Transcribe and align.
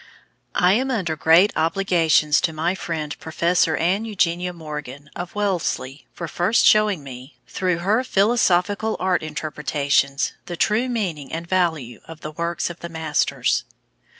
I 0.55 0.73
am 0.73 0.89
under 0.89 1.15
great 1.15 1.53
obligations 1.55 2.41
to 2.41 2.53
my 2.53 2.73
friend 2.73 3.15
Professor 3.19 3.77
Anne 3.77 4.03
Eugenia 4.03 4.51
Morgan 4.51 5.11
of 5.15 5.35
Wellesley 5.35 6.07
for 6.11 6.27
first 6.27 6.65
showing 6.65 7.03
me, 7.03 7.37
through 7.47 7.77
her 7.77 8.03
philosophical 8.03 8.97
art 8.99 9.21
interpretations, 9.21 10.33
the 10.47 10.57
true 10.57 10.89
meaning 10.89 11.31
and 11.31 11.45
value 11.47 12.01
of 12.07 12.21
the 12.21 12.31
works 12.31 12.67
of 12.71 12.79
the 12.79 12.89
masters. 12.89 13.63